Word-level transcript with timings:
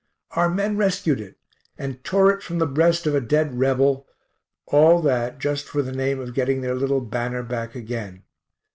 Our 0.31 0.49
men 0.49 0.77
rescued 0.77 1.21
it, 1.21 1.37
and 1.77 2.03
tore 2.03 2.31
it 2.31 2.41
from 2.41 2.57
the 2.57 2.65
breast 2.65 3.05
of 3.05 3.13
a 3.13 3.21
dead 3.21 3.59
Rebel 3.59 4.07
all 4.65 4.99
that 5.03 5.37
just 5.37 5.65
for 5.67 5.83
the 5.83 5.91
name 5.91 6.19
of 6.19 6.33
getting 6.33 6.61
their 6.61 6.73
little 6.73 7.01
banner 7.01 7.43
back 7.43 7.75
again. 7.75 8.23